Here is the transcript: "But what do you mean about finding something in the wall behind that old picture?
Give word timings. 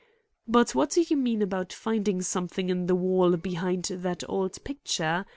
"But 0.47 0.73
what 0.73 0.89
do 0.89 1.05
you 1.07 1.15
mean 1.15 1.43
about 1.43 1.71
finding 1.71 2.23
something 2.23 2.69
in 2.69 2.87
the 2.87 2.95
wall 2.95 3.37
behind 3.37 3.83
that 3.85 4.23
old 4.27 4.63
picture? 4.63 5.25